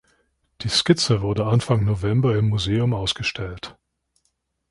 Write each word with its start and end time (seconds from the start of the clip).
Die 0.61 0.67
Skizze 0.69 1.21
wurde 1.21 1.45
Anfang 1.45 1.83
November 1.85 2.35
im 2.35 2.49
Museum 2.49 2.95
ausgestellt. 2.95 3.77